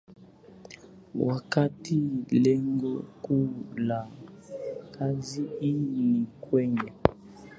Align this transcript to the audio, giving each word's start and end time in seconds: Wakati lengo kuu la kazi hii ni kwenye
Wakati 1.15 1.99
lengo 2.31 3.05
kuu 3.21 3.51
la 3.75 4.07
kazi 4.91 5.43
hii 5.59 5.77
ni 5.77 6.25
kwenye 6.41 6.91